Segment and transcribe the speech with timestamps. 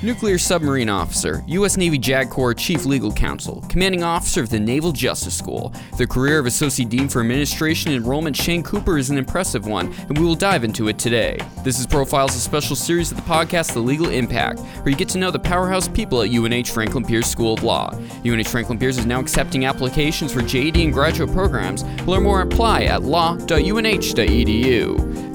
[0.00, 1.76] Nuclear Submarine Officer, U.S.
[1.76, 5.72] Navy JAG Corps Chief Legal Counsel, Commanding Officer of the Naval Justice School.
[5.96, 9.92] The career of Associate Dean for Administration and Enrollment Shane Cooper is an impressive one,
[10.08, 11.40] and we will dive into it today.
[11.64, 15.08] This is Profiles, a special series of the podcast The Legal Impact, where you get
[15.08, 17.92] to know the powerhouse people at UNH Franklin Pierce School of Law.
[18.24, 21.82] UNH Franklin Pierce is now accepting applications for JD and graduate programs.
[22.06, 23.48] Learn more and apply at law.unh.edu.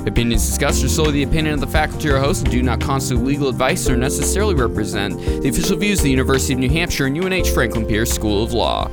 [0.05, 3.23] Opinions discussed are solely the opinion of the faculty or host and do not constitute
[3.23, 7.17] legal advice or necessarily represent the official views of the University of New Hampshire and
[7.17, 8.91] UNH Franklin Pierce School of Law.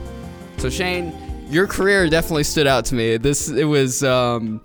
[0.59, 1.12] So Shane,
[1.50, 3.16] your career definitely stood out to me.
[3.16, 4.05] This it was.
[4.05, 4.60] Um,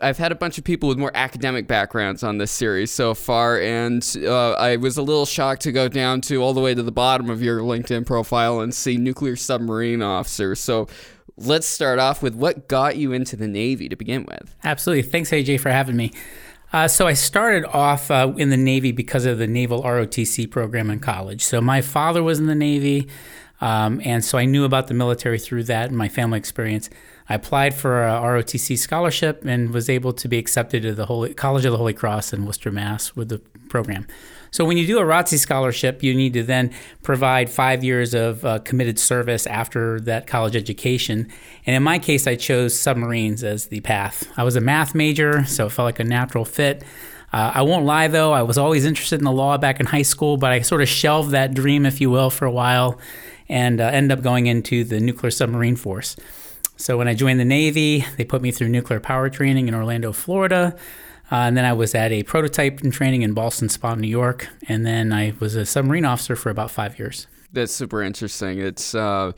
[0.00, 3.60] I've had a bunch of people with more academic backgrounds on this series so far,
[3.60, 6.82] and uh, I was a little shocked to go down to all the way to
[6.82, 10.54] the bottom of your LinkedIn profile and see nuclear submarine officer.
[10.54, 10.88] So,
[11.46, 14.54] let's start off with what got you into the Navy to begin with.
[14.64, 15.02] Absolutely.
[15.02, 16.12] Thanks, AJ, for having me.
[16.72, 20.90] Uh, so I started off uh, in the Navy because of the Naval ROTC program
[20.90, 21.44] in college.
[21.44, 23.08] So my father was in the Navy,
[23.60, 26.88] um, and so I knew about the military through that and my family experience.
[27.32, 31.32] I applied for a ROTC scholarship and was able to be accepted to the Holy,
[31.32, 33.16] College of the Holy Cross in Worcester, Mass.
[33.16, 33.38] with the
[33.70, 34.06] program.
[34.50, 38.44] So when you do a ROTC scholarship, you need to then provide five years of
[38.44, 41.26] uh, committed service after that college education.
[41.64, 44.30] And in my case, I chose submarines as the path.
[44.36, 46.84] I was a math major, so it felt like a natural fit.
[47.32, 50.02] Uh, I won't lie though, I was always interested in the law back in high
[50.02, 53.00] school, but I sort of shelved that dream, if you will, for a while
[53.48, 56.14] and uh, ended up going into the nuclear submarine force.
[56.82, 60.12] So when I joined the Navy, they put me through nuclear power training in Orlando,
[60.12, 60.74] Florida.
[61.30, 64.48] Uh, and then I was at a prototype training in Ballston Spa, New York.
[64.66, 67.28] And then I was a submarine officer for about five years.
[67.52, 68.58] That's super interesting.
[68.58, 69.30] It's, uh,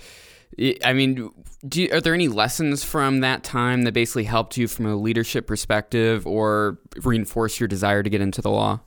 [0.83, 1.28] I mean,
[1.70, 5.47] you, are there any lessons from that time that basically helped you from a leadership
[5.47, 8.81] perspective or reinforce your desire to get into the law?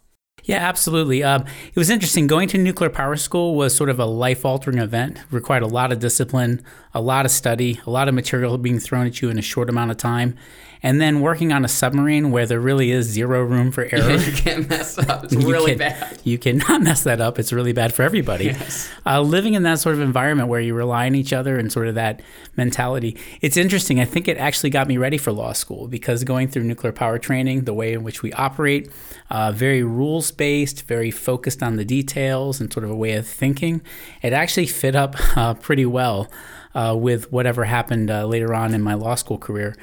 [0.47, 1.23] Yeah, absolutely.
[1.23, 2.25] Um, it was interesting.
[2.25, 5.91] Going to nuclear power school was sort of a life altering event, required a lot
[5.91, 6.63] of discipline,
[6.93, 9.69] a lot of study, a lot of material being thrown at you in a short
[9.69, 10.37] amount of time
[10.83, 14.15] and then working on a submarine where there really is zero room for error.
[14.17, 15.23] you can't mess up.
[15.23, 16.19] It's really can, bad.
[16.23, 17.39] You cannot mess that up.
[17.39, 18.45] It's really bad for everybody.
[18.45, 18.89] Yes.
[19.05, 21.87] Uh, living in that sort of environment where you rely on each other and sort
[21.87, 22.21] of that
[22.55, 23.17] mentality.
[23.41, 23.99] It's interesting.
[23.99, 27.19] I think it actually got me ready for law school because going through nuclear power
[27.19, 28.91] training, the way in which we operate,
[29.29, 33.27] uh, very rules based, very focused on the details and sort of a way of
[33.27, 33.81] thinking,
[34.21, 36.27] it actually fit up uh, pretty well.
[36.75, 39.75] Uh, with whatever happened uh, later on in my law school career.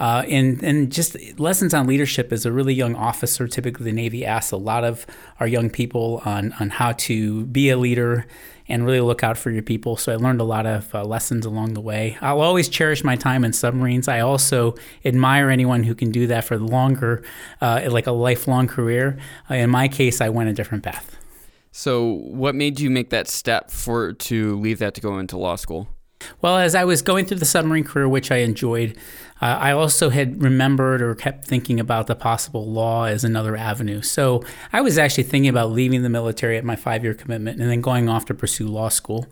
[0.00, 3.46] Uh, and and just lessons on leadership as a really young officer.
[3.46, 5.06] Typically, the Navy asks a lot of
[5.38, 8.26] our young people on on how to be a leader
[8.70, 9.96] and really look out for your people.
[9.96, 12.16] So I learned a lot of uh, lessons along the way.
[12.22, 14.08] I'll always cherish my time in submarines.
[14.08, 17.22] I also admire anyone who can do that for longer,
[17.60, 19.18] uh, like a lifelong career.
[19.50, 21.16] Uh, in my case, I went a different path.
[21.72, 25.56] So, what made you make that step for to leave that to go into law
[25.56, 25.88] school?
[26.40, 28.96] Well, as I was going through the submarine career, which I enjoyed,
[29.42, 34.02] uh, I also had remembered or kept thinking about the possible law as another avenue.
[34.02, 34.42] So
[34.72, 37.80] I was actually thinking about leaving the military at my five year commitment and then
[37.80, 39.26] going off to pursue law school.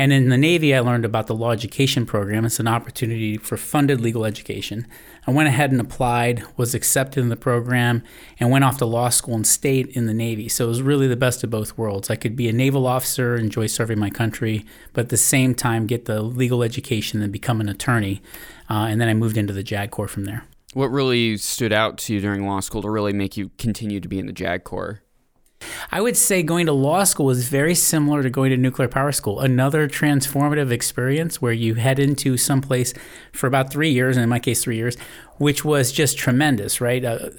[0.00, 2.46] And in the Navy, I learned about the law education program.
[2.46, 4.86] It's an opportunity for funded legal education.
[5.26, 8.02] I went ahead and applied, was accepted in the program,
[8.38, 10.48] and went off to law school and stayed in the Navy.
[10.48, 12.08] So it was really the best of both worlds.
[12.08, 15.86] I could be a naval officer, enjoy serving my country, but at the same time
[15.86, 18.22] get the legal education and become an attorney.
[18.70, 20.44] Uh, and then I moved into the JAG Corps from there.
[20.72, 24.08] What really stood out to you during law school to really make you continue to
[24.08, 25.02] be in the JAG Corps?
[25.92, 29.12] I would say going to law school is very similar to going to nuclear power
[29.12, 29.40] school.
[29.40, 32.94] Another transformative experience where you head into some place
[33.32, 34.96] for about three years, and in my case, three years,
[35.38, 37.04] which was just tremendous, right?
[37.04, 37.30] Uh,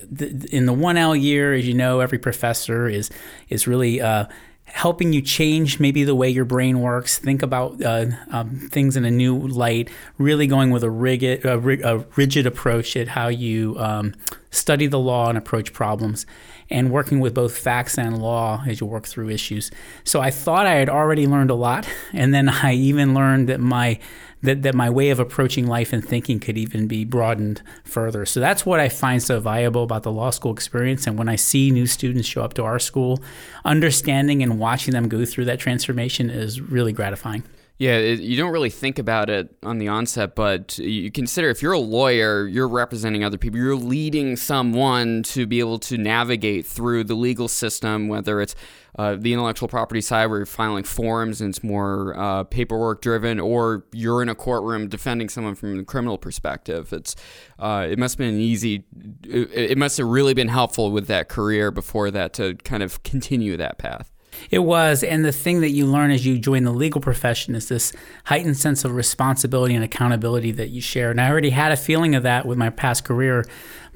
[0.52, 3.10] in the 1L year, as you know, every professor is
[3.50, 4.26] is really uh,
[4.66, 9.06] helping you change maybe the way your brain works, think about uh, um, things in
[9.06, 13.76] a new light, really going with a rigid, a, a rigid approach at how you
[13.78, 14.14] um,
[14.52, 16.26] study the law and approach problems,
[16.70, 19.72] and working with both facts and law as you work through issues.
[20.04, 23.60] So I thought I had already learned a lot, and then I even learned that
[23.60, 24.00] my
[24.44, 28.26] that, that my way of approaching life and thinking could even be broadened further.
[28.26, 31.06] So that's what I find so valuable about the law school experience.
[31.06, 33.22] And when I see new students show up to our school,
[33.66, 37.44] understanding and watching them go through that transformation is really gratifying.
[37.82, 41.64] Yeah, it, you don't really think about it on the onset, but you consider if
[41.64, 46.68] you're a lawyer, you're representing other people, you're leading someone to be able to navigate
[46.68, 48.54] through the legal system, whether it's
[49.00, 53.40] uh, the intellectual property side where you're filing forms and it's more uh, paperwork driven,
[53.40, 56.94] or you're in a courtroom defending someone from the criminal perspective.
[56.94, 57.16] It's
[57.58, 58.86] uh, it must have been easy.
[59.24, 63.02] It, it must have really been helpful with that career before that to kind of
[63.02, 64.12] continue that path.
[64.50, 67.68] It was, and the thing that you learn as you join the legal profession is
[67.68, 67.94] this
[68.26, 71.12] heightened sense of responsibility and accountability that you share.
[71.12, 73.46] And I already had a feeling of that with my past career,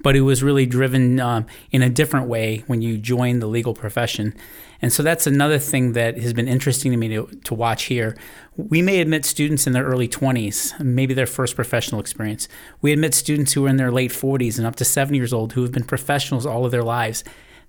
[0.01, 3.73] but it was really driven um, in a different way when you join the legal
[3.73, 4.35] profession.
[4.81, 8.15] And so that's another thing that has been interesting to me to, to watch here.
[8.55, 12.47] We may admit students in their early 20s, maybe their first professional experience.
[12.81, 15.53] We admit students who are in their late 40s and up to 70 years old
[15.53, 17.23] who have been professionals all of their lives.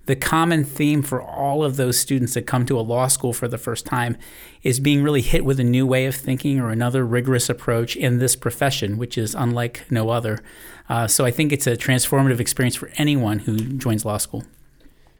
[0.07, 3.49] The common theme for all of those students that come to a law school for
[3.49, 4.17] the first time
[4.63, 8.17] is being really hit with a new way of thinking or another rigorous approach in
[8.17, 10.39] this profession, which is unlike no other.
[10.87, 14.45] Uh, so I think it's a transformative experience for anyone who joins law school.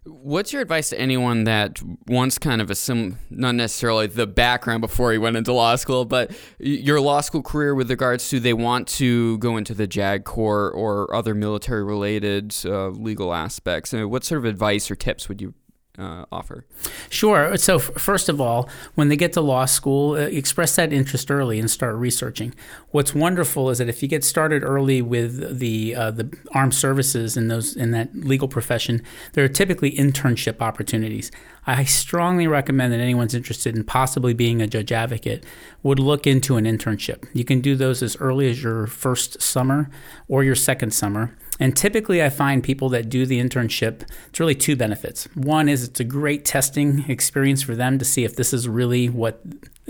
[0.10, 4.82] What's your advice to anyone that wants kind of a sim, not necessarily the background
[4.82, 8.54] before he went into law school, but your law school career with regards to they
[8.54, 13.94] want to go into the JAG Corps or other military related uh, legal aspects?
[13.94, 15.54] Uh, what sort of advice or tips would you
[15.98, 16.66] uh, offer?
[17.10, 17.58] Sure.
[17.58, 21.32] So, f- first of all, when they get to law school, uh, express that interest
[21.32, 22.54] early and start researching.
[22.92, 27.36] What's wonderful is that if you get started early with the uh, the armed services
[27.36, 29.02] in those in that legal profession,
[29.34, 31.32] there are typically internship opportunities.
[31.66, 35.44] I strongly recommend that anyone's interested in possibly being a judge advocate
[35.84, 37.28] would look into an internship.
[37.34, 39.90] You can do those as early as your first summer
[40.28, 41.36] or your second summer.
[41.60, 45.26] And typically, I find people that do the internship, it's really two benefits.
[45.36, 49.10] One is it's a great testing experience for them to see if this is really
[49.10, 49.42] what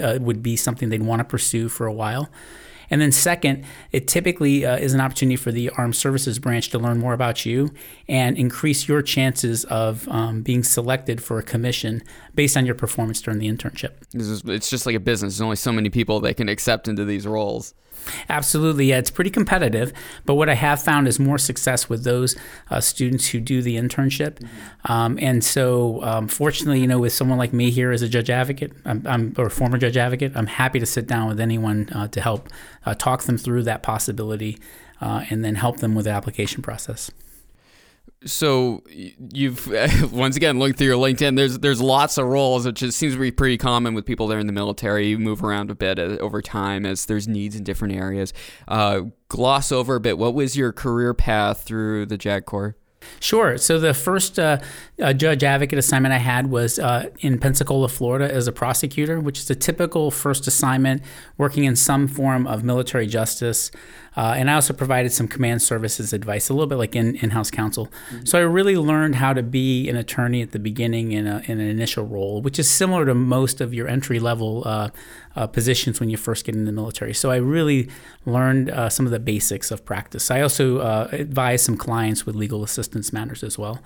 [0.01, 2.29] uh, would be something they'd want to pursue for a while.
[2.89, 6.79] And then, second, it typically uh, is an opportunity for the Armed Services Branch to
[6.79, 7.71] learn more about you
[8.07, 12.01] and increase your chances of um, being selected for a commission
[12.33, 13.91] based on your performance during the internship.
[14.13, 15.33] it's just like a business.
[15.33, 17.73] There's only so many people they can accept into these roles.
[18.29, 19.93] Absolutely, yeah, it's pretty competitive.
[20.25, 22.35] But what I have found is more success with those
[22.69, 24.45] uh, students who do the internship.
[24.85, 28.29] Um, and so, um, fortunately, you know, with someone like me here as a judge
[28.29, 32.07] advocate, I'm, I'm or former judge advocate, I'm happy to sit down with anyone uh,
[32.09, 32.49] to help
[32.85, 34.57] uh, talk them through that possibility
[35.01, 37.11] uh, and then help them with the application process
[38.25, 39.67] so you've
[40.11, 41.35] once again looked through your LinkedIn.
[41.35, 44.35] There's there's lots of roles, which just seems to be pretty common with people that
[44.35, 45.07] are in the military.
[45.07, 48.33] You move around a bit uh, over time as there's needs in different areas.
[48.67, 50.17] Uh, gloss over a bit.
[50.17, 52.75] What was your career path through the JAG Corps?
[53.19, 53.57] Sure.
[53.57, 54.59] So the first uh,
[55.01, 59.39] uh, judge advocate assignment I had was uh, in Pensacola, Florida, as a prosecutor, which
[59.39, 61.01] is a typical first assignment
[61.37, 63.71] working in some form of military justice.
[64.17, 67.51] Uh, and I also provided some command services advice, a little bit like in in-house
[67.51, 67.85] counsel.
[67.85, 68.25] Mm-hmm.
[68.25, 71.59] So I really learned how to be an attorney at the beginning in, a, in
[71.59, 74.89] an initial role, which is similar to most of your entry level uh,
[75.35, 77.13] uh, positions when you first get in the military.
[77.13, 77.89] So I really
[78.25, 80.31] learned uh, some of the basics of practice.
[80.31, 83.83] I also uh, advised some clients with legal assistance matters as well.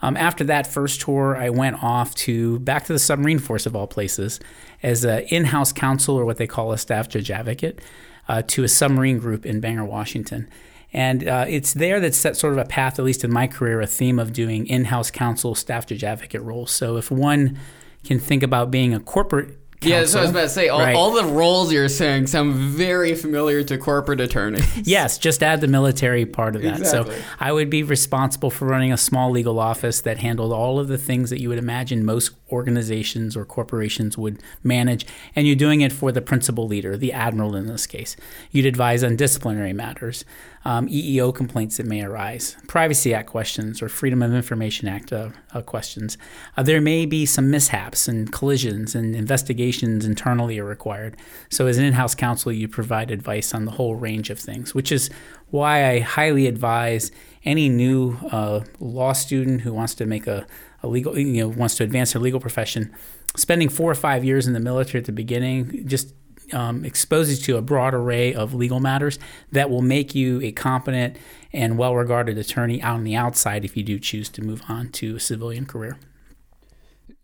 [0.00, 3.74] Um, after that first tour, I went off to back to the submarine force of
[3.74, 4.38] all places
[4.80, 7.80] as an in-house counsel or what they call a staff judge advocate
[8.28, 10.48] uh, to a submarine group in Bangor, Washington.
[10.92, 13.80] And uh, it's there that set sort of a path, at least in my career,
[13.80, 16.70] a theme of doing in house counsel, staff judge advocate roles.
[16.70, 17.58] So if one
[18.04, 20.68] can think about being a corporate Counsel, yeah, that's what I was about to say.
[20.68, 20.94] All, right.
[20.94, 24.64] all, the roles you're saying sound very familiar to corporate attorneys.
[24.86, 26.78] yes, just add the military part of that.
[26.78, 27.16] Exactly.
[27.16, 30.88] So I would be responsible for running a small legal office that handled all of
[30.88, 35.80] the things that you would imagine most organizations or corporations would manage, and you're doing
[35.80, 38.16] it for the principal leader, the admiral in this case.
[38.50, 40.24] You'd advise on disciplinary matters
[40.64, 45.30] um, EEO complaints that may arise, Privacy Act questions, or Freedom of Information Act uh,
[45.52, 46.16] uh, questions.
[46.56, 51.16] Uh, there may be some mishaps and collisions, and investigations internally are required.
[51.48, 54.74] So, as an in house counsel, you provide advice on the whole range of things,
[54.74, 55.08] which is
[55.50, 57.10] why I highly advise
[57.44, 60.46] any new uh, law student who wants to make a,
[60.82, 62.92] a legal, you know, wants to advance their legal profession
[63.36, 66.14] spending four or five years in the military at the beginning just
[66.52, 69.18] um, exposes you to a broad array of legal matters
[69.52, 71.16] that will make you a competent
[71.52, 74.90] and well regarded attorney out on the outside if you do choose to move on
[74.90, 75.96] to a civilian career.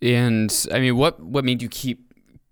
[0.00, 2.07] And I mean, what, what made you keep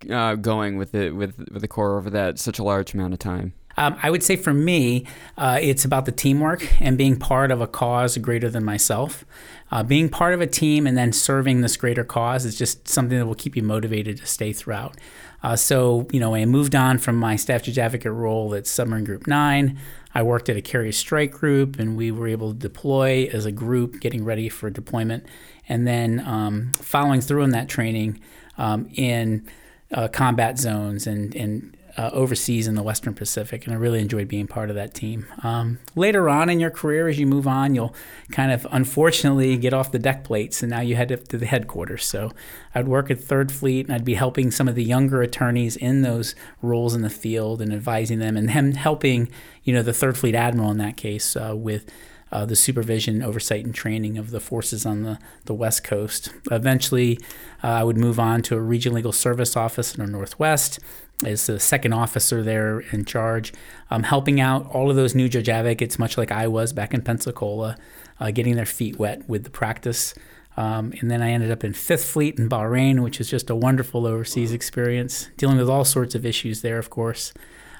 [0.09, 3.19] uh, going with the, with, with the Corps over that such a large amount of
[3.19, 3.53] time?
[3.77, 5.05] Um, I would say for me,
[5.37, 9.23] uh, it's about the teamwork and being part of a cause greater than myself.
[9.71, 13.17] Uh, being part of a team and then serving this greater cause is just something
[13.17, 14.97] that will keep you motivated to stay throughout.
[15.43, 19.05] Uh, so, you know, I moved on from my staff judge advocate role at Submarine
[19.05, 19.77] Group 9.
[20.15, 23.51] I worked at a carrier strike group, and we were able to deploy as a
[23.51, 25.27] group, getting ready for deployment.
[25.69, 28.19] And then um, following through on that training
[28.57, 29.47] um, in
[29.91, 34.27] uh, combat zones and, and uh, overseas in the Western Pacific, and I really enjoyed
[34.27, 35.25] being part of that team.
[35.41, 37.95] Um, later on in your career, as you move on, you'll
[38.31, 41.47] kind of unfortunately get off the deck plates, and now you head up to the
[41.47, 42.05] headquarters.
[42.05, 42.31] So
[42.75, 46.03] I'd work at Third Fleet, and I'd be helping some of the younger attorneys in
[46.03, 49.29] those roles in the field and advising them, and them helping,
[49.63, 51.89] you know, the Third Fleet admiral in that case uh, with
[52.31, 56.33] uh, the supervision, oversight, and training of the forces on the, the West Coast.
[56.51, 57.19] Eventually,
[57.63, 60.79] uh, I would move on to a regional legal service office in the Northwest
[61.25, 63.51] as the second officer there in charge,
[63.89, 67.01] um, helping out all of those new judge advocates, much like I was back in
[67.01, 67.75] Pensacola,
[68.19, 70.13] uh, getting their feet wet with the practice.
[70.57, 73.55] Um, and then I ended up in Fifth Fleet in Bahrain, which is just a
[73.55, 77.33] wonderful overseas experience, dealing with all sorts of issues there, of course.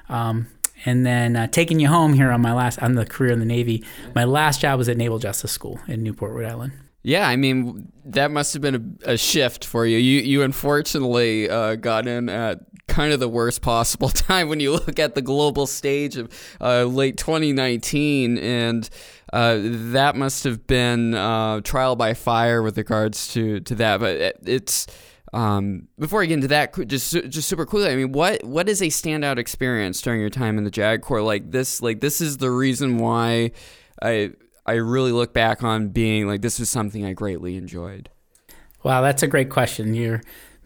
[0.08, 0.48] Um,
[0.84, 3.46] and then uh, taking you home here on my last on the career in the
[3.46, 3.84] Navy.
[4.14, 6.72] My last job was at Naval Justice School in Newport, Rhode Island.
[7.02, 9.98] Yeah, I mean that must have been a, a shift for you.
[9.98, 14.72] You you unfortunately uh, got in at kind of the worst possible time when you
[14.72, 16.30] look at the global stage of
[16.60, 18.90] uh, late 2019, and
[19.32, 24.00] uh, that must have been uh, trial by fire with regards to to that.
[24.00, 24.86] But it, it's
[25.32, 28.80] um, before I get into that, just just super quickly, I mean, what what is
[28.80, 31.22] a standout experience during your time in the JAG Corps?
[31.22, 33.52] Like this, like this is the reason why
[34.02, 34.32] I
[34.66, 38.10] I really look back on being like this is something I greatly enjoyed.
[38.82, 39.94] Wow, that's a great question.
[39.94, 40.22] You're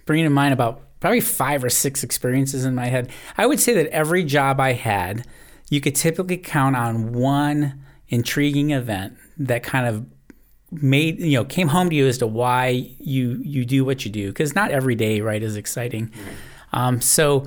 [0.07, 3.11] bringing to mind about probably five or six experiences in my head.
[3.37, 5.26] I would say that every job I had,
[5.71, 10.07] you could typically count on one intriguing event that kind of
[10.72, 14.10] made you know came home to you as to why you you do what you
[14.10, 16.10] do because not every day right is exciting.
[16.72, 17.44] Um, so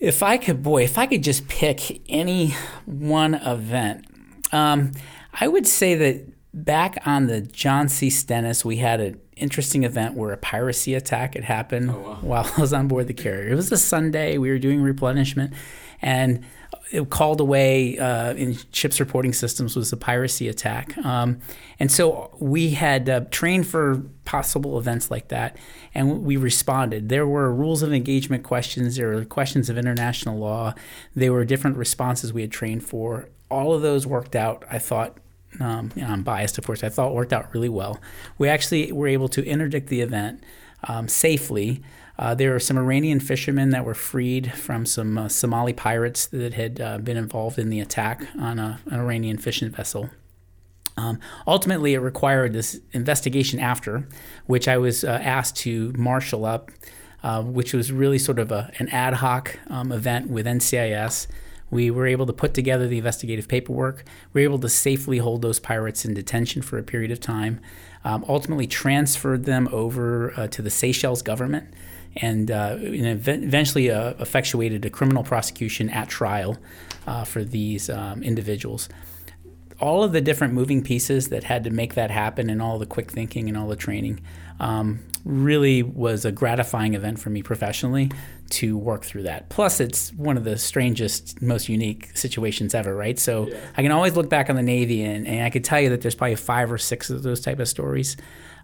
[0.00, 2.54] if i could boy if i could just pick any
[2.86, 4.06] one event
[4.50, 4.92] um,
[5.34, 8.08] i would say that back on the john c.
[8.08, 12.18] Stennis we had an interesting event where a piracy attack had happened oh, wow.
[12.22, 13.52] while i was on board the carrier.
[13.52, 14.38] It was a sunday.
[14.38, 15.52] We were doing replenishment
[16.02, 16.44] and
[16.90, 20.96] it called away uh, in ships reporting systems was a piracy attack.
[20.98, 21.38] Um,
[21.78, 25.56] and so we had uh, trained for possible events like that,
[25.94, 27.08] and we responded.
[27.08, 30.74] There were rules of engagement questions, there were questions of international law,
[31.14, 33.28] there were different responses we had trained for.
[33.50, 35.16] All of those worked out, I thought.
[35.58, 36.84] Um, you know, I'm biased, of course.
[36.84, 38.00] I thought worked out really well.
[38.38, 40.44] We actually were able to interdict the event
[40.84, 41.82] um, safely.
[42.20, 46.52] Uh, there were some Iranian fishermen that were freed from some uh, Somali pirates that
[46.52, 50.10] had uh, been involved in the attack on a, an Iranian fishing vessel.
[50.98, 54.06] Um, ultimately, it required this investigation after,
[54.44, 56.70] which I was uh, asked to marshal up,
[57.22, 61.26] uh, which was really sort of a, an ad hoc um, event with NCIS.
[61.70, 64.04] We were able to put together the investigative paperwork.
[64.34, 67.60] We were able to safely hold those pirates in detention for a period of time.
[68.04, 71.72] Um, ultimately, transferred them over uh, to the Seychelles government
[72.16, 76.56] and, uh, eventually uh, effectuated a criminal prosecution at trial
[77.06, 78.88] uh, for these um, individuals.
[79.80, 82.86] All of the different moving pieces that had to make that happen, and all the
[82.86, 84.20] quick thinking and all the training,
[84.58, 88.10] um, really was a gratifying event for me professionally
[88.50, 89.48] to work through that.
[89.48, 93.18] Plus, it's one of the strangest, most unique situations ever, right?
[93.18, 93.60] So yeah.
[93.76, 96.02] I can always look back on the Navy, and, and, I could tell you that
[96.02, 98.16] there's probably five or six of those type of stories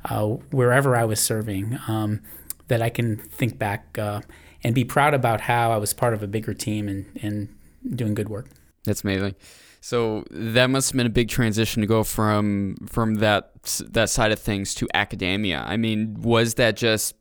[0.05, 1.79] uh, wherever I was serving.
[1.89, 2.23] Um,
[2.69, 4.21] that I can think back uh,
[4.63, 7.55] and be proud about how I was part of a bigger team and, and
[7.97, 8.49] doing good work.
[8.85, 9.35] That's amazing.
[9.81, 13.53] So that must have been a big transition to go from from that
[13.91, 15.65] that side of things to academia.
[15.65, 17.15] I mean, was that just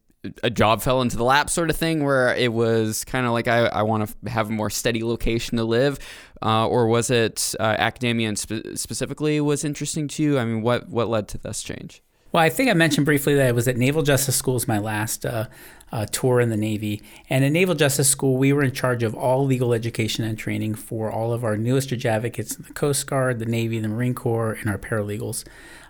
[0.44, 3.48] a job fell into the lap sort of thing where it was kind of like
[3.48, 6.00] I, I want to have a more steady location to live
[6.42, 10.90] uh, or was it uh, academia spe- specifically was interesting to you i mean what
[10.90, 12.02] what led to this change
[12.36, 14.78] well, I think I mentioned briefly that I was at Naval Justice School as my
[14.78, 15.46] last uh,
[15.94, 17.02] uh, tour in the Navy.
[17.30, 20.76] And at Naval Justice School, we were in charge of all legal education and training
[20.76, 24.52] for all of our newest advocates in the Coast Guard, the Navy, the Marine Corps,
[24.52, 25.46] and our paralegals.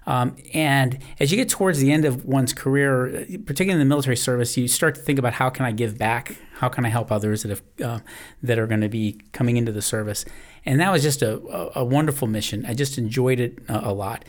[0.05, 4.15] Um, and as you get towards the end of one's career, particularly in the military
[4.15, 6.37] service, you start to think about how can I give back?
[6.57, 7.99] How can I help others that have uh,
[8.43, 10.25] that are going to be coming into the service?
[10.63, 12.67] And that was just a, a, a wonderful mission.
[12.67, 14.25] I just enjoyed it a, a lot.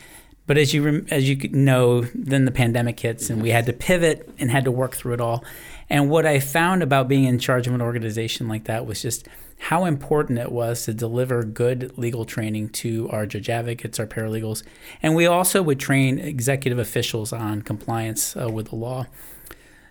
[0.47, 4.29] But as you as you know, then the pandemic hits, and we had to pivot
[4.39, 5.43] and had to work through it all.
[5.89, 9.27] And what I found about being in charge of an organization like that was just
[9.59, 14.63] how important it was to deliver good legal training to our judge advocates, our paralegals,
[15.01, 19.05] and we also would train executive officials on compliance uh, with the law.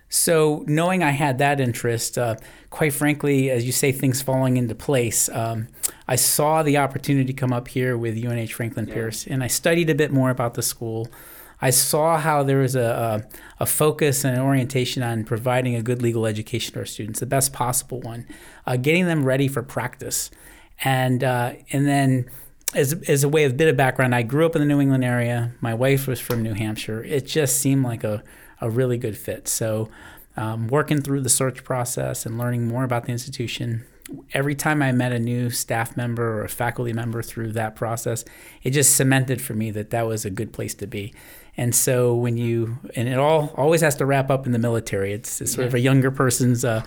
[0.09, 2.37] So, knowing I had that interest, uh,
[2.69, 5.67] quite frankly, as you say, things falling into place, um,
[6.07, 8.93] I saw the opportunity come up here with UNH Franklin yeah.
[8.93, 11.07] Pierce, and I studied a bit more about the school.
[11.61, 13.25] I saw how there was a,
[13.59, 17.19] a, a, focus and an orientation on providing a good legal education to our students,
[17.19, 18.27] the best possible one,
[18.67, 20.29] uh, getting them ready for practice.
[20.83, 22.29] And, uh, and then,
[22.75, 25.03] as, as a way of bit of background, I grew up in the New England
[25.03, 25.53] area.
[25.59, 27.03] My wife was from New Hampshire.
[27.03, 28.23] It just seemed like a,
[28.61, 29.47] a really good fit.
[29.47, 29.89] So,
[30.35, 33.85] um, working through the search process and learning more about the institution,
[34.33, 38.23] every time I met a new staff member or a faculty member through that process,
[38.63, 41.13] it just cemented for me that that was a good place to be.
[41.57, 45.11] And so when you and it all always has to wrap up in the military.
[45.11, 45.67] It's, it's sort yeah.
[45.69, 46.83] of a younger person's uh,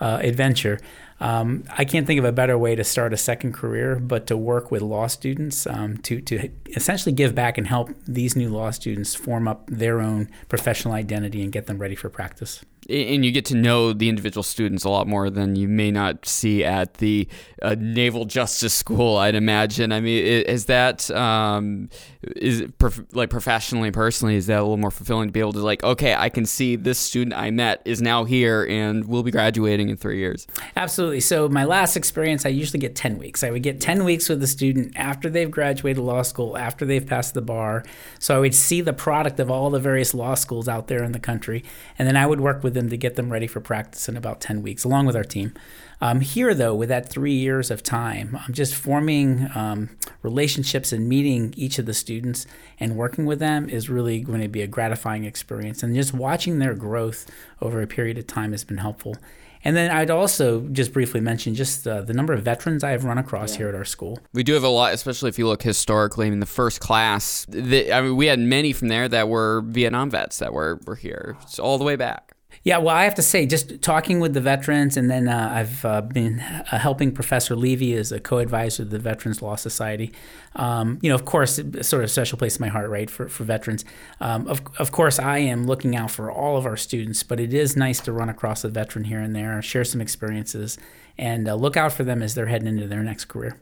[0.00, 0.80] uh, adventure.
[1.20, 4.36] Um, I can't think of a better way to start a second career, but to
[4.36, 8.70] work with law students um, to to essentially give back and help these new law
[8.70, 13.32] students form up their own professional identity and get them ready for practice and you
[13.32, 16.94] get to know the individual students a lot more than you may not see at
[16.94, 17.28] the
[17.62, 19.16] uh, Naval Justice School.
[19.16, 19.92] I'd imagine.
[19.92, 21.88] I mean, is that um,
[22.36, 25.60] is prof- like professionally, personally, is that a little more fulfilling to be able to
[25.60, 29.30] like, okay, I can see this student I met is now here and will be
[29.30, 30.46] graduating in three years.
[30.76, 31.20] Absolutely.
[31.20, 33.42] So my last experience, I usually get ten weeks.
[33.42, 37.06] I would get ten weeks with the student after they've graduated law school, after they've
[37.06, 37.84] passed the bar.
[38.18, 41.12] So I would see the product of all the various law schools out there in
[41.12, 41.64] the country,
[41.98, 44.40] and then I would work with them to get them ready for practice in about
[44.40, 45.52] 10 weeks, along with our team.
[46.00, 51.08] Um, here, though, with that three years of time, I'm just forming um, relationships and
[51.08, 52.46] meeting each of the students
[52.78, 55.82] and working with them is really going to be a gratifying experience.
[55.82, 57.30] And just watching their growth
[57.62, 59.16] over a period of time has been helpful.
[59.64, 63.04] And then I'd also just briefly mention just uh, the number of veterans I have
[63.04, 63.58] run across yeah.
[63.58, 64.18] here at our school.
[64.34, 66.26] We do have a lot, especially if you look historically.
[66.26, 69.62] I mean, the first class, the, I mean, we had many from there that were
[69.62, 72.33] Vietnam vets that were, were here all the way back.
[72.64, 75.84] Yeah, well, I have to say, just talking with the veterans, and then uh, I've
[75.84, 80.12] uh, been uh, helping Professor Levy as a co-advisor of the Veterans Law Society.
[80.56, 83.28] Um, you know, of course, sort of a special place in my heart, right, for,
[83.28, 83.84] for veterans.
[84.18, 87.52] Um, of, of course, I am looking out for all of our students, but it
[87.52, 90.78] is nice to run across a veteran here and there, share some experiences,
[91.18, 93.58] and uh, look out for them as they're heading into their next career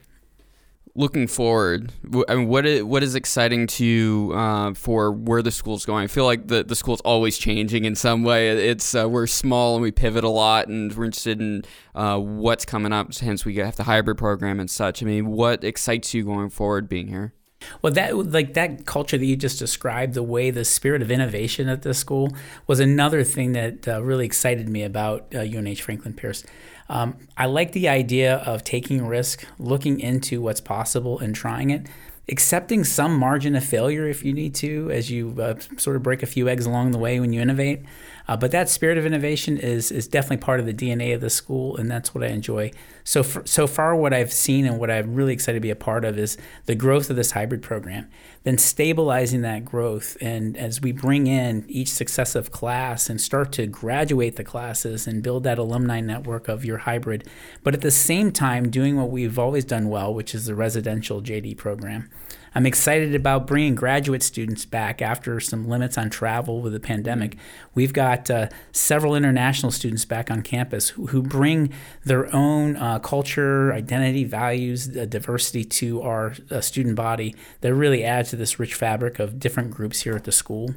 [0.94, 1.92] looking forward,
[2.28, 6.04] I mean, what is, what is exciting to you uh, for where the school's going?
[6.04, 8.48] I feel like the, the school's always changing in some way.
[8.68, 12.64] It's uh, we're small and we pivot a lot, and we're interested in uh, what's
[12.64, 13.14] coming up.
[13.14, 15.02] Hence, we have the hybrid program and such.
[15.02, 17.32] I mean, what excites you going forward being here?
[17.80, 21.68] Well, that like that culture that you just described, the way the spirit of innovation
[21.68, 22.34] at this school
[22.66, 26.44] was another thing that uh, really excited me about UNH uh, Franklin Pierce.
[26.88, 31.86] Um, I like the idea of taking risk, looking into what's possible, and trying it.
[32.28, 36.22] Accepting some margin of failure if you need to, as you uh, sort of break
[36.22, 37.82] a few eggs along the way when you innovate.
[38.28, 41.30] Uh, but that spirit of innovation is is definitely part of the DNA of the
[41.30, 42.70] school, and that's what I enjoy.
[43.04, 45.76] So for, so far, what I've seen and what I'm really excited to be a
[45.76, 46.36] part of is
[46.66, 48.08] the growth of this hybrid program.
[48.44, 53.66] Then stabilizing that growth, and as we bring in each successive class and start to
[53.66, 57.28] graduate the classes and build that alumni network of your hybrid,
[57.62, 61.20] but at the same time doing what we've always done well, which is the residential
[61.20, 62.10] JD program.
[62.54, 67.36] I'm excited about bringing graduate students back after some limits on travel with the pandemic.
[67.74, 71.72] We've got uh, several international students back on campus who, who bring
[72.04, 78.04] their own uh, culture, identity, values, uh, diversity to our uh, student body that really
[78.04, 80.74] add to this rich fabric of different groups here at the school.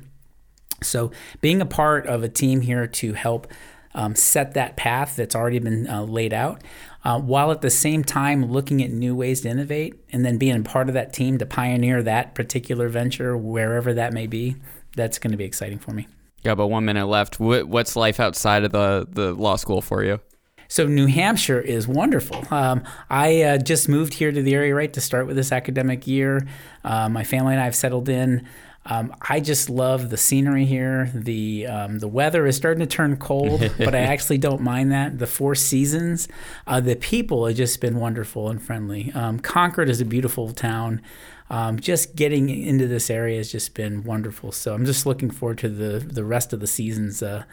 [0.84, 3.48] So, being a part of a team here to help
[3.96, 6.62] um, set that path that's already been uh, laid out,
[7.04, 10.56] uh, while at the same time looking at new ways to innovate and then being
[10.60, 14.58] a part of that team to pioneer that particular venture, wherever that may be.
[14.98, 16.08] That's going to be exciting for me.
[16.44, 17.40] Yeah, but one minute left.
[17.40, 20.20] What's life outside of the, the law school for you?
[20.68, 22.44] So New Hampshire is wonderful.
[22.52, 26.08] Um, I uh, just moved here to the area right to start with this academic
[26.08, 26.48] year.
[26.84, 28.48] Uh, my family and I have settled in.
[28.88, 31.10] Um, I just love the scenery here.
[31.14, 35.18] The um, the weather is starting to turn cold, but I actually don't mind that.
[35.18, 36.28] The four seasons,
[36.68, 39.12] uh, the people have just been wonderful and friendly.
[39.14, 41.02] Um, Concord is a beautiful town.
[41.50, 44.52] Um, just getting into this area has just been wonderful.
[44.52, 47.44] So I'm just looking forward to the the rest of the seasons uh,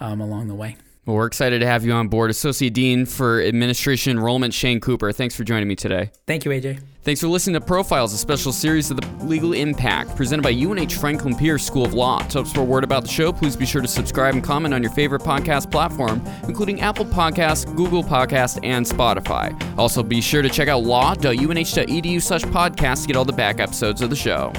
[0.00, 0.76] um, along the way.
[1.10, 5.10] Well, we're excited to have you on board, Associate Dean for Administration Enrollment, Shane Cooper.
[5.10, 6.12] Thanks for joining me today.
[6.28, 6.78] Thank you, AJ.
[7.02, 10.90] Thanks for listening to Profiles, a special series of the Legal Impact presented by UNH
[11.00, 12.20] Franklin Pierce School of Law.
[12.28, 14.92] To spread word about the show, please be sure to subscribe and comment on your
[14.92, 19.60] favorite podcast platform, including Apple Podcasts, Google Podcasts, and Spotify.
[19.76, 24.00] Also, be sure to check out law.unh.edu slash podcast to get all the back episodes
[24.00, 24.52] of the show.